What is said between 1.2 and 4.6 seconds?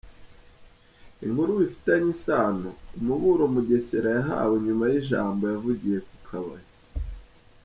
Inkuru bifitanye isano:Umuburo Mugesera yahawe